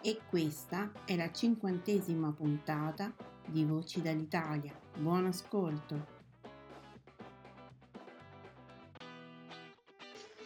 [0.00, 3.12] E questa è la cinquantesima puntata
[3.44, 4.72] di Voci dall'Italia.
[4.96, 6.06] Buon ascolto!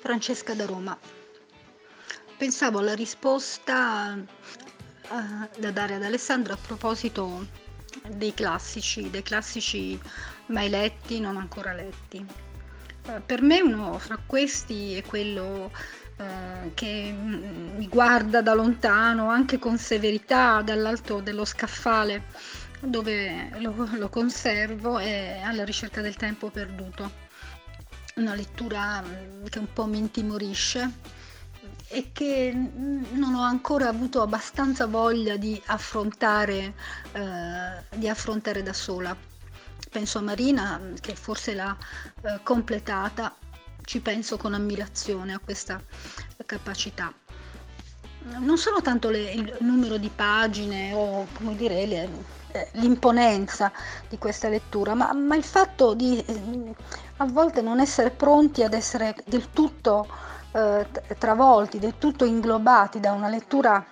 [0.00, 0.98] Francesca da Roma.
[2.39, 7.47] Pensavo alla risposta uh, da dare ad Alessandro a proposito
[8.09, 10.00] dei classici, dei classici
[10.47, 12.27] mai letti, non ancora letti.
[13.06, 15.70] Uh, per me uno fra questi è quello
[16.23, 22.25] uh, che mi guarda da lontano, anche con severità, dall'alto dello scaffale
[22.84, 27.20] dove lo, lo conservo è alla ricerca del tempo perduto.
[28.17, 30.91] Una lettura mm, che un po' mi intimorisce
[31.89, 36.75] e che non ho ancora avuto abbastanza voglia di affrontare,
[37.12, 39.15] eh, di affrontare da sola.
[39.91, 41.77] Penso a Marina che forse l'ha
[42.22, 43.37] eh, completata,
[43.84, 45.81] ci penso con ammirazione a questa
[46.47, 47.12] capacità.
[48.38, 52.09] Non sono tanto le, il numero di pagine o come dire le,
[52.53, 53.72] eh, l'imponenza
[54.09, 56.75] di questa lettura, ma, ma il fatto di eh,
[57.16, 60.06] a volte non essere pronti ad essere del tutto
[60.53, 60.87] eh,
[61.19, 63.84] travolti, del tutto inglobati da una lettura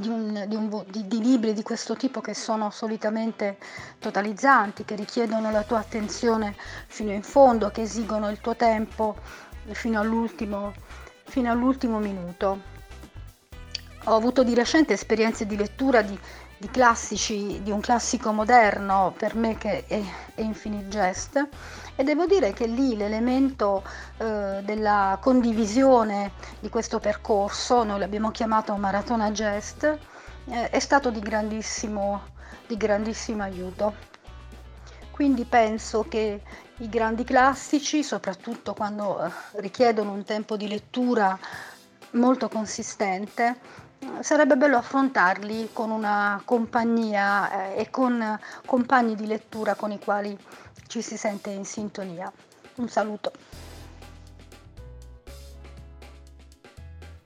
[0.00, 3.58] di, un, di, un, di, di, libri di questo tipo che sono solitamente
[3.98, 6.56] totalizzanti, che richiedono la tua attenzione
[6.86, 9.16] fino in fondo, che esigono il tuo tempo
[9.72, 10.72] fino all'ultimo,
[11.24, 12.78] fino all'ultimo minuto.
[14.04, 16.18] Ho avuto di recente esperienze di lettura di
[16.60, 20.02] di classici, di un classico moderno per me che è,
[20.34, 21.48] è Infinite Jest
[21.96, 23.82] e devo dire che lì l'elemento
[24.18, 29.84] eh, della condivisione di questo percorso, noi l'abbiamo chiamato Maratona Jest,
[30.44, 32.24] eh, è stato di grandissimo,
[32.66, 33.94] di grandissimo aiuto.
[35.10, 36.42] Quindi penso che
[36.76, 41.38] i grandi classici, soprattutto quando eh, richiedono un tempo di lettura
[42.12, 43.88] molto consistente,
[44.20, 50.36] sarebbe bello affrontarli con una compagnia eh, e con compagni di lettura con i quali
[50.86, 52.30] ci si sente in sintonia.
[52.76, 53.32] Un saluto.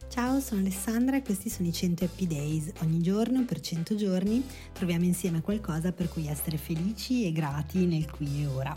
[0.09, 2.71] Ciao, sono Alessandra e questi sono i 100 Happy Days.
[2.83, 8.09] Ogni giorno, per 100 giorni, troviamo insieme qualcosa per cui essere felici e grati nel
[8.09, 8.77] qui e ora.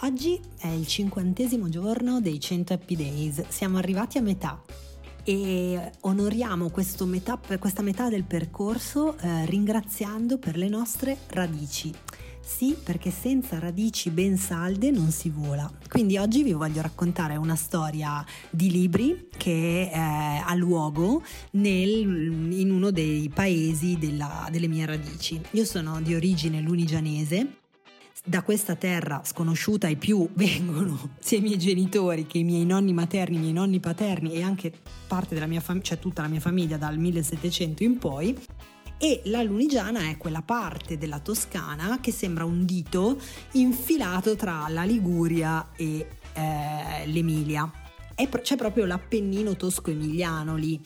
[0.00, 4.60] Oggi è il cinquantesimo giorno dei 100 Happy Days, siamo arrivati a metà
[5.24, 6.70] e onoriamo
[7.06, 11.92] metà, questa metà del percorso eh, ringraziando per le nostre radici.
[12.44, 15.70] Sì, perché senza radici ben salde non si vola.
[15.88, 21.22] Quindi oggi vi voglio raccontare una storia di libri che eh, ha luogo
[21.52, 25.40] nel, in uno dei paesi della, delle mie radici.
[25.52, 27.60] Io sono di origine lunigianese
[28.24, 32.92] da questa terra sconosciuta ai più vengono sia i miei genitori che i miei nonni
[32.92, 34.72] materni, i miei nonni paterni e anche
[35.06, 38.38] parte della mia famiglia, cioè tutta la mia famiglia dal 1700 in poi.
[38.98, 43.20] E la Lunigiana è quella parte della Toscana che sembra un dito
[43.52, 47.68] infilato tra la Liguria e eh, l'Emilia.
[48.14, 50.80] È, c'è proprio l'Appennino tosco-emiliano lì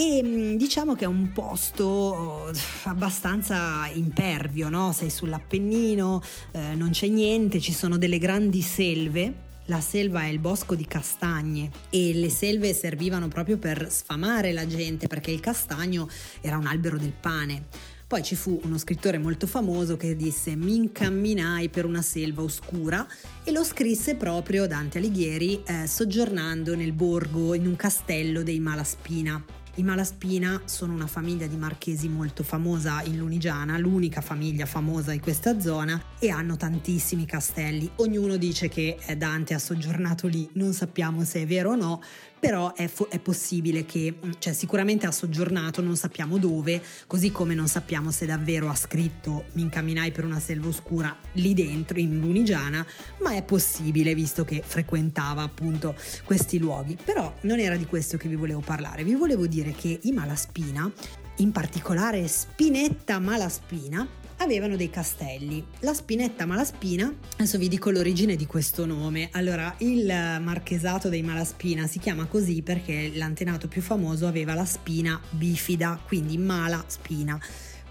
[0.00, 2.52] e mm, diciamo che è un posto oh,
[2.84, 4.92] abbastanza impervio, no?
[4.92, 9.48] sei sull'Appennino, eh, non c'è niente, ci sono delle grandi selve.
[9.66, 14.66] La selva è il bosco di castagne e le selve servivano proprio per sfamare la
[14.66, 16.08] gente perché il castagno
[16.40, 17.66] era un albero del pane.
[18.06, 23.06] Poi ci fu uno scrittore molto famoso che disse mi incamminai per una selva oscura
[23.44, 29.59] e lo scrisse proprio Dante Alighieri eh, soggiornando nel borgo in un castello dei Malaspina
[29.80, 35.20] I Malaspina sono una famiglia di marchesi molto famosa in Lunigiana, l'unica famiglia famosa in
[35.20, 37.90] questa zona e hanno tantissimi castelli.
[37.96, 42.02] Ognuno dice che Dante ha soggiornato lì, non sappiamo se è vero o no,
[42.40, 47.30] però è, fo- è, possibile che, mm, cioè sicuramente ha soggiornato, non sappiamo dove, così
[47.30, 52.00] come non sappiamo se davvero ha scritto mi incamminai per una selva oscura lì dentro
[52.00, 52.84] in Lunigiana,
[53.22, 55.94] ma è possibile visto che frequentava appunto
[56.24, 56.96] questi luoghi.
[57.04, 60.90] Però non era di questo che vi volevo parlare, vi volevo dire che i Malaspina,
[61.36, 64.06] in particolare Spinetta Malaspina,
[64.38, 65.64] avevano dei castelli.
[65.80, 69.28] La Spinetta Malaspina, adesso vi dico l'origine di questo nome.
[69.32, 70.06] Allora, il
[70.40, 76.38] marchesato dei Malaspina si chiama così perché l'antenato più famoso aveva la spina bifida, quindi
[76.38, 77.38] mala spina.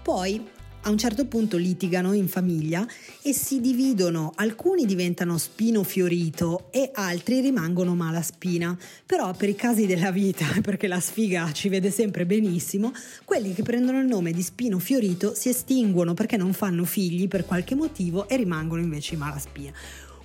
[0.02, 2.86] Poi a un certo punto litigano in famiglia
[3.22, 9.54] e si dividono, alcuni diventano spino fiorito e altri rimangono mala spina, però per i
[9.54, 12.92] casi della vita, perché la sfiga ci vede sempre benissimo,
[13.24, 17.44] quelli che prendono il nome di spino fiorito si estinguono perché non fanno figli per
[17.44, 19.72] qualche motivo e rimangono invece malaspina.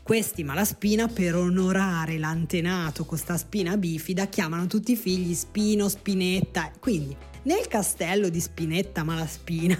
[0.01, 6.71] Questi malaspina, per onorare l'antenato con sta spina bifida, chiamano tutti i figli Spino, Spinetta,
[6.79, 9.77] quindi nel castello di Spinetta Malaspina,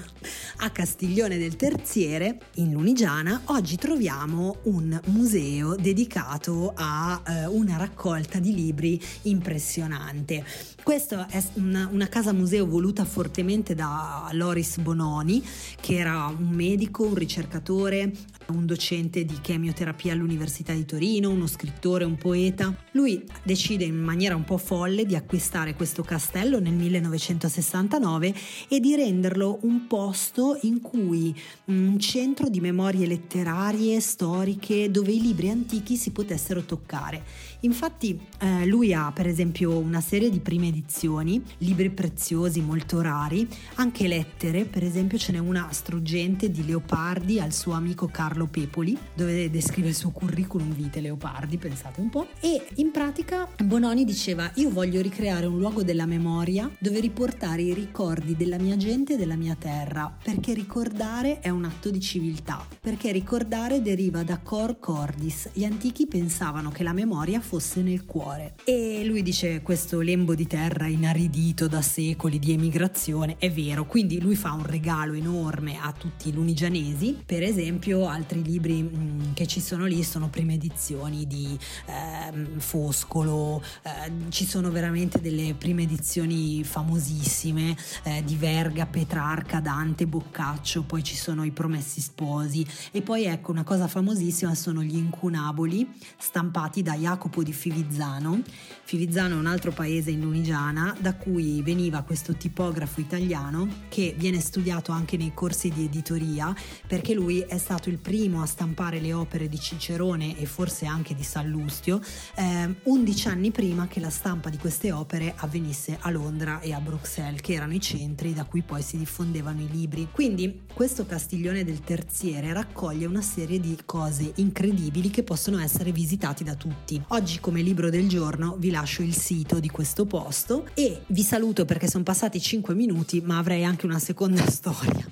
[0.57, 8.37] a Castiglione del Terziere, in Lunigiana, oggi troviamo un museo dedicato a eh, una raccolta
[8.37, 10.45] di libri impressionante.
[10.83, 15.43] Questa è una, una, casa museo voluta fortemente da Loris Bononi,
[15.79, 18.11] che era un medico, un ricercatore,
[18.47, 22.75] un docente di chemioterapia all'Università di Torino, uno scrittore, un poeta.
[22.91, 28.33] Lui decide in maniera un po' folle di acquistare questo castello nel 1960 1969
[28.67, 31.35] e di renderlo un posto in cui
[31.71, 37.23] mm, un centro di memorie letterarie, storiche, dove i libri antichi si potessero toccare.
[37.65, 43.47] Infatti eh, lui ha per esempio una serie di prime edizioni, libri preziosi molto rari,
[43.75, 48.95] anche lettere, per esempio ce n'è una struggente di Leopardi al suo amico Carlo Pepoli,
[49.15, 54.51] dove descrive il suo curriculum vitae Leopardi, pensate un po', e in pratica Bononi diceva
[54.55, 59.17] io voglio ricreare un luogo della memoria dove riportare i ricordi della mia gente e
[59.17, 64.77] della mia terra, perché ricordare è un atto di civiltà, perché ricordare deriva da cor
[64.77, 68.55] cordis, gli antichi pensavano che la memoria fosse fosse nel cuore.
[68.65, 74.19] E lui dice questo lembo di terra inaridito da secoli di emigrazione è vero, quindi
[74.19, 79.33] lui fa un regalo enorme a tutti i lunigianesi, per esempio altri libri mh, mm,
[79.33, 85.53] che ci sono lì sono prime edizioni di eh, Foscolo, eh, ci sono veramente delle
[85.57, 92.67] prime edizioni famosissime eh, di Verga, Petrarca, Dante, Boccaccio, poi ci sono i Promessi Sposi.
[92.91, 98.41] E poi ecco una cosa famosissima sono gli incunaboli stampati da Jacopo di Fivizzano.
[98.83, 104.39] Fivizzano è un altro paese in Lunigiana da cui veniva questo tipografo italiano che viene
[104.39, 106.53] studiato anche nei corsi di editoria
[106.87, 111.15] perché lui è stato il primo a stampare le opere di Cicerone e forse anche
[111.15, 112.01] di Sallustio
[112.35, 116.79] eh, 11 anni prima che la stampa di queste opere avvenisse a Londra e a
[116.79, 120.07] Bruxelles che erano i centri da cui poi si diffondevano i libri.
[120.11, 126.43] Quindi questo Castiglione del Terziere raccoglie una serie di cose incredibili che possono essere visitati
[126.43, 127.01] da tutti.
[127.09, 131.23] Oggi Oggi come libro del giorno vi lascio il sito di questo posto e vi
[131.23, 135.03] saluto perché sono passati 5 minuti ma avrei anche una seconda storia.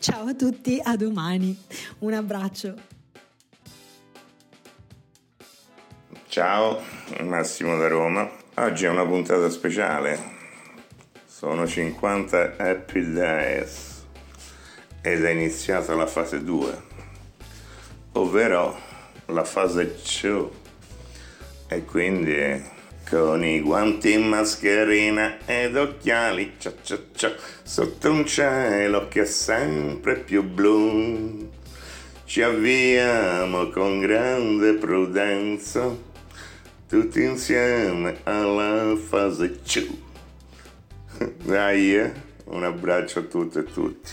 [0.00, 1.56] Ciao a tutti, a domani.
[2.00, 2.74] Un abbraccio.
[6.26, 6.80] Ciao,
[7.22, 8.28] Massimo da Roma.
[8.54, 10.18] Oggi è una puntata speciale.
[11.24, 14.06] Sono 50 Happy Days
[15.02, 16.82] ed è iniziata la fase 2,
[18.14, 18.76] ovvero
[19.26, 20.59] la fase 2
[21.72, 29.22] e quindi con i guanti, mascherina ed occhiali, cia cia cia, sotto un cielo che
[29.22, 31.48] è sempre più blu,
[32.24, 35.96] ci avviamo con grande prudenza,
[36.88, 39.86] tutti insieme alla fase ciù.
[41.44, 42.12] Dai, eh?
[42.46, 44.10] un abbraccio a tutte e tutti.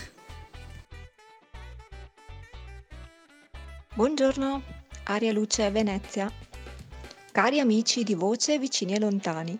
[3.94, 4.62] Buongiorno,
[5.04, 6.47] Aria Luce Venezia.
[7.38, 9.56] Cari amici di voce vicini e lontani,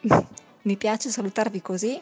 [0.62, 2.00] mi piace salutarvi così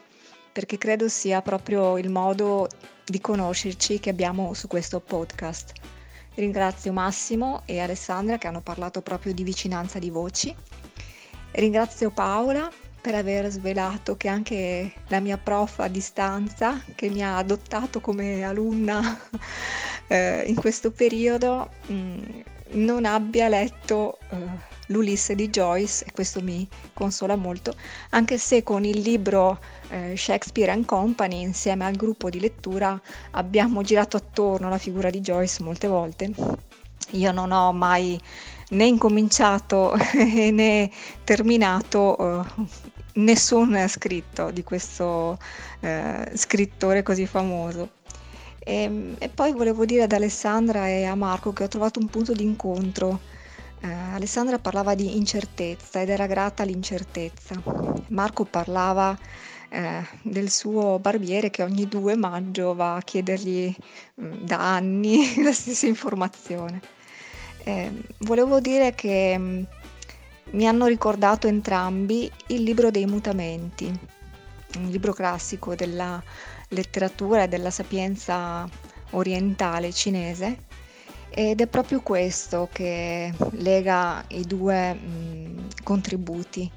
[0.53, 2.69] perché credo sia proprio il modo
[3.05, 5.73] di conoscerci che abbiamo su questo podcast.
[6.37, 10.55] Ringrazio Massimo e Alessandra che hanno parlato proprio di vicinanza di voci.
[11.51, 17.37] Ringrazio Paola per aver svelato che anche la mia prof a distanza, che mi ha
[17.37, 19.19] adottato come alunna
[20.07, 24.37] eh, in questo periodo, mh, mm, non abbia letto uh,
[24.89, 27.75] l'Ulisse di Joyce e questo mi consola molto,
[28.11, 29.59] anche se con il libro
[29.91, 33.01] uh, Shakespeare and Company insieme al gruppo di lettura
[33.33, 36.31] abbiamo girato attorno alla figura di Joyce molte volte.
[37.11, 38.21] Io non ho mai
[38.71, 39.95] né incominciato
[40.51, 40.91] né
[41.23, 42.67] terminato uh,
[43.15, 45.39] nessun scritto di questo
[46.35, 47.91] scrittore così famoso.
[48.67, 52.09] E, ehm, e, poi volevo dire ad Alessandra e a Marco che ho trovato un
[52.09, 53.21] punto di incontro.
[53.81, 57.63] Eh, Alessandra parlava di incertezza ed era grata all'incertezza.
[58.09, 59.17] Marco parlava
[59.69, 63.73] eh, del suo barbiere che ogni 2 maggio va a chiedergli
[64.15, 66.81] mh, mm, da anni la stessa informazione.
[67.63, 69.63] Eh, volevo dire che mh, mm,
[70.53, 73.87] mi hanno ricordato entrambi il libro dei mutamenti,
[74.77, 76.23] un libro classico della
[76.69, 78.69] letteratura e della sapienza
[79.11, 80.65] orientale cinese
[81.31, 86.71] ed è proprio questo che lega i due mh, contributi.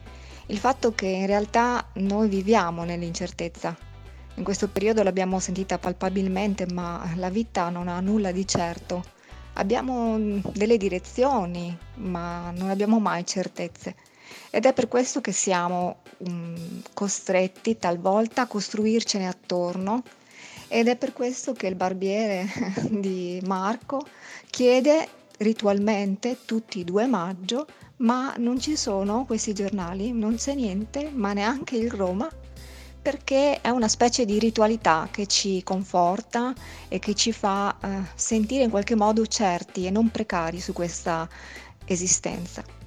[0.48, 3.78] Il fatto che in realtà noi viviamo nell'incertezza.
[4.36, 9.04] In questo periodo l'abbiamo sentita palpabilmente, ma la vita non ha nulla di certo.
[9.54, 10.18] Abbiamo
[10.54, 13.96] delle direzioni, ma non abbiamo mai certezze.
[14.50, 20.04] Ed è per questo che siamo um, costretti talvolta a costruircene attorno
[20.68, 22.48] ed è per questo che il barbiere
[22.90, 24.06] di Marco
[24.50, 25.08] chiede
[25.40, 27.66] ritualmente tutti i 2 maggio,
[27.98, 32.30] ma non ci sono questi giornali, non c'è niente, ma neanche il Roma,
[33.02, 36.54] perché è una specie di ritualità che ci conforta
[36.88, 41.28] e che ci fa uh, sentire in qualche modo certi e non precari su questa
[41.86, 42.79] esistenza.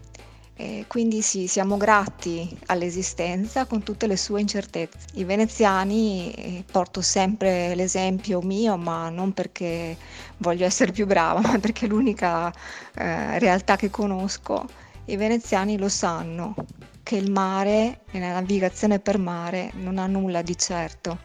[0.54, 5.06] E quindi sì, siamo grati all'esistenza con tutte le sue incertezze.
[5.14, 9.96] I veneziani, eh, porto sempre l'esempio mio, ma non perché
[10.38, 12.52] voglio essere più brava, ma perché è l'unica
[12.94, 14.66] eh, realtà che conosco,
[15.06, 16.54] i veneziani lo sanno
[17.02, 21.18] che il mare e la navigazione per mare non ha nulla di certo.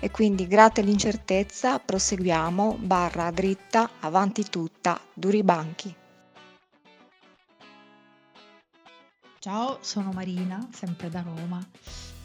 [0.00, 5.97] E quindi grazie all'incertezza proseguiamo barra dritta avanti tutta duri banchi
[9.40, 11.64] Ciao, sono Marina, sempre da Roma.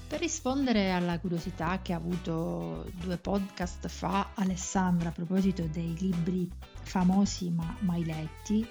[0.07, 6.49] Per rispondere alla curiosità che ha avuto due podcast fa Alessandra a proposito dei libri
[6.81, 8.67] famosi ma mai letti,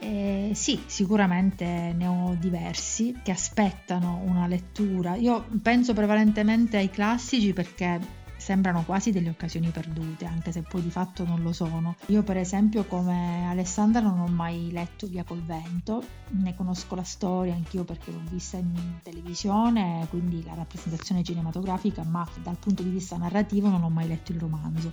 [0.00, 5.14] eh, sì, sicuramente ne ho diversi che aspettano una lettura.
[5.14, 8.00] Io penso prevalentemente ai classici perché
[8.38, 11.96] sembrano quasi delle occasioni perdute, anche se poi di fatto non lo sono.
[12.06, 17.02] Io per esempio come Alessandra non ho mai letto Via col vento, ne conosco la
[17.02, 22.90] storia anch'io perché l'ho vista in televisione, quindi la rappresentazione cinematografica, ma dal punto di
[22.90, 24.92] vista narrativo non ho mai letto il romanzo.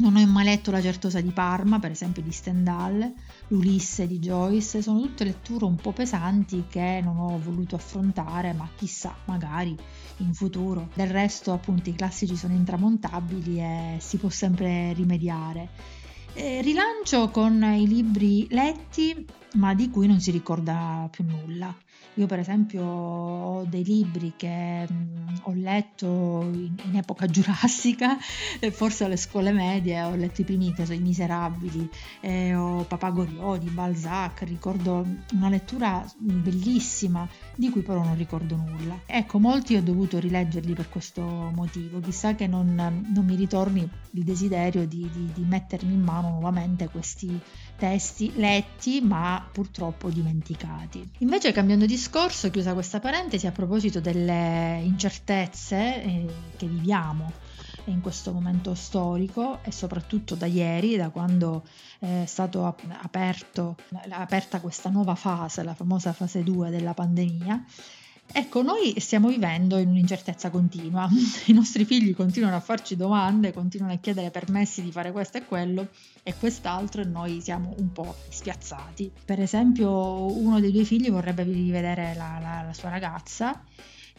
[0.00, 3.12] Non ho mai letto La Certosa di Parma, per esempio di Stendhal,
[3.48, 8.66] L'Ulisse di Joyce, sono tutte letture un po' pesanti che non ho voluto affrontare, ma
[8.76, 9.76] chissà, magari
[10.16, 10.88] in futuro.
[10.94, 15.68] Del resto, appunto, i classici sono intramontabili e si può sempre rimediare.
[16.32, 19.26] Eh, rilancio con i libri letti,
[19.56, 21.76] ma di cui non si ricorda più nulla.
[22.20, 28.18] Io per esempio ho dei libri che mh, mm, ho letto in, in, epoca giurassica,
[28.72, 31.88] forse alle scuole medie ho letto i primi che I Miserabili,
[32.20, 39.00] eh, ho Papagoriò di Balzac, ricordo una lettura bellissima di cui però non ricordo nulla.
[39.06, 44.24] Ecco, molti ho dovuto rileggerli per questo motivo, chissà che non, non mi ritorni il
[44.24, 47.40] desiderio di, di, di mettermi in mano nuovamente questi
[47.80, 51.12] testi letti ma purtroppo dimenticati.
[51.20, 56.26] Invece cambiando discorso, chiusa questa parentesi, a proposito delle incertezze eh,
[56.58, 57.32] che viviamo
[57.86, 61.64] in questo momento storico e soprattutto da ieri, da quando
[61.98, 67.64] è stata aperta questa nuova fase, la famosa fase 2 della pandemia,
[68.32, 71.08] Ecco, noi stiamo vivendo in un'incertezza continua,
[71.46, 75.44] i nostri figli continuano a farci domande, continuano a chiedere permessi di fare questo e
[75.44, 75.88] quello
[76.22, 79.10] e quest'altro e noi siamo un po' spiazzati.
[79.24, 79.90] Per esempio
[80.36, 83.60] uno dei due figli vorrebbe rivedere la, la, la sua ragazza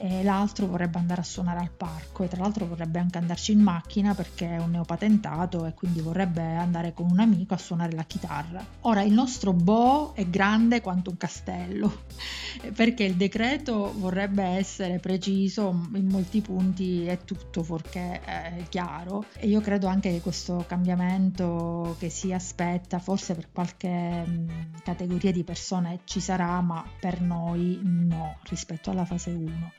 [0.03, 3.59] e l'altro vorrebbe andare a suonare al parco e tra l'altro vorrebbe anche andarci in
[3.59, 8.03] macchina perché è un neopatentato e quindi vorrebbe andare con un amico a suonare la
[8.03, 8.65] chitarra.
[8.81, 12.05] Ora il nostro Bo è grande quanto un castello
[12.73, 19.47] perché il decreto vorrebbe essere preciso in molti punti è tutto fuorché è chiaro e
[19.47, 24.47] io credo anche che questo cambiamento che si aspetta forse per qualche
[24.83, 29.73] categoria di persone ci sarà ma per noi no rispetto alla fase 1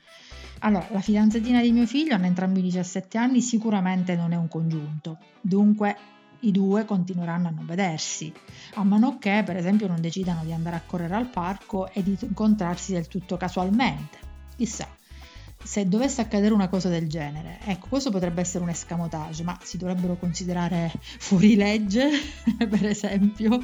[0.64, 5.18] allora, la fidanzatina di mio figlio, hanno entrambi 17 anni, sicuramente non è un congiunto.
[5.40, 5.96] Dunque,
[6.40, 8.32] i due continueranno a non vedersi,
[8.74, 12.16] a meno che per esempio non decidano di andare a correre al parco e di
[12.20, 14.18] incontrarsi del tutto casualmente.
[14.56, 14.88] Chissà,
[15.62, 19.76] se dovesse accadere una cosa del genere, ecco, questo potrebbe essere un escamotage, ma si
[19.76, 22.08] dovrebbero considerare fuori legge,
[22.56, 23.60] per esempio.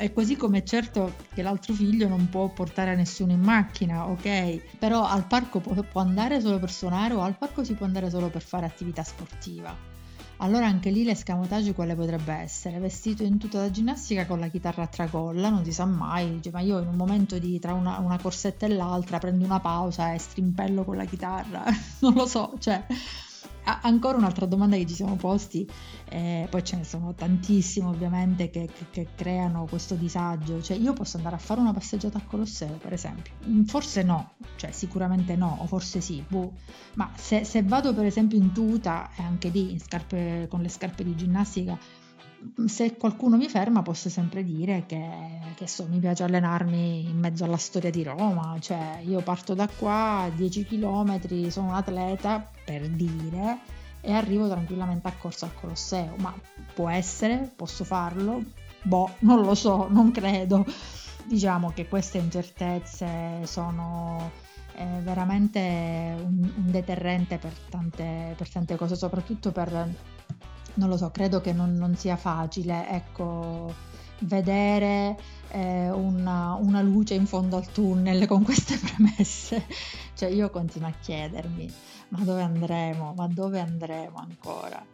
[0.00, 4.76] E così come è certo che l'altro figlio non può portare nessuno in macchina, ok?
[4.78, 8.28] Però al parco può, andare solo per suonare o al parco si può andare solo
[8.28, 9.74] per fare attività sportiva.
[10.36, 12.78] Allora anche lì l'escamotage quale potrebbe essere?
[12.78, 16.52] Vestito in tutta da ginnastica con la chitarra a tracolla, non si sa mai, dice
[16.52, 20.12] ma io in un momento di tra una, una corsetta e l'altra prendo una pausa
[20.12, 21.64] e strimpello con la chitarra,
[21.98, 22.86] non lo so, cioè
[23.82, 25.68] ancora un'altra domanda che ci siamo posti,
[26.08, 30.92] eh, poi ce ne sono tantissime ovviamente che, che, che, creano questo disagio, cioè io
[30.92, 35.36] posso andare a fare una passeggiata al Colosseo per esempio, mm, forse no, cioè sicuramente
[35.36, 36.52] no, o forse sì, boh.
[36.94, 41.04] ma se, se, vado per esempio in tuta e anche lì scarpe, con le scarpe
[41.04, 41.78] di ginnastica,
[42.66, 47.44] se qualcuno mi ferma posso sempre dire che, che so, mi piace allenarmi in mezzo
[47.44, 52.88] alla storia di Roma, cioè io parto da qua 10 km, sono un atleta per
[52.88, 53.58] dire
[54.00, 56.34] e arrivo tranquillamente a corsa al Colosseo, ma
[56.74, 58.42] può essere, posso farlo?
[58.82, 60.64] Boh, non lo so, non credo.
[61.24, 64.30] Diciamo che queste incertezze sono
[64.76, 69.92] eh, veramente un, un deterrente per tante, per tante cose, soprattutto per
[70.78, 73.74] non lo so, credo che non, non sia facile, ecco,
[74.20, 75.16] vedere
[75.50, 79.64] eh, una, una, luce in fondo al tunnel con queste premesse.
[80.14, 81.70] Cioè io continuo a chiedermi,
[82.10, 83.12] ma dove andremo?
[83.16, 84.84] Ma dove andremo ancora?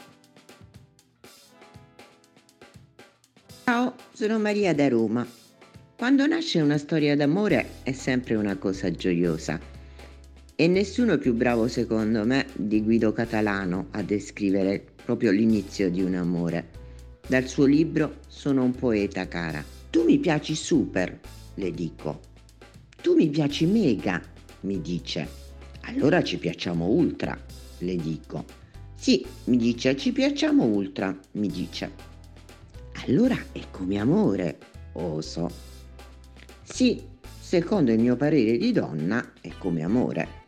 [3.65, 5.27] Ciao, sono Maria da Roma.
[5.97, 9.73] Quando nasce una storia d'amore è sempre una cosa gioiosa
[10.57, 16.15] e nessuno più bravo secondo me di Guido Catalano a descrivere proprio l'inizio di un
[16.15, 16.71] amore.
[17.27, 19.65] Dal suo libro Sono un poeta, cara.
[19.91, 21.19] Tu mi piaci super,
[21.55, 22.21] le dico.
[23.01, 24.23] Tu mi piaci mega,
[24.61, 25.27] mi dice.
[25.83, 27.37] Allora ci piacciamo ultra,
[27.79, 28.45] le dico.
[28.95, 31.91] Sì, mi dice, ci piacciamo ultra, mi dice.
[33.07, 34.59] Allora è come amore,
[34.93, 35.51] oso.
[36.63, 37.03] Sì,
[37.41, 40.43] secondo il mio parere di donna è come amore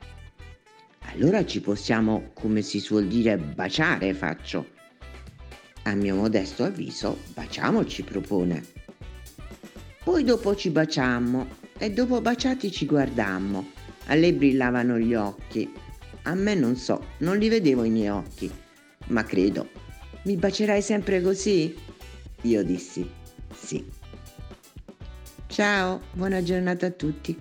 [1.16, 4.74] allora ci possiamo, come si suol dire, baciare, faccio.
[5.85, 8.64] A mio modesto avviso, baciamoci, propone.
[10.05, 11.46] Poi dopo ci baciammo
[11.79, 13.72] e dopo baciati ci guardammo.
[14.09, 15.72] A lei brillavano gli occhi.
[16.24, 18.50] A me non so, non li vedevo i miei occhi,
[19.07, 19.70] ma credo.
[20.24, 21.74] Mi bacerai sempre così?
[22.42, 23.09] Io dissi
[23.57, 23.85] sì.
[25.46, 27.37] Ciao, buona giornata a tutti.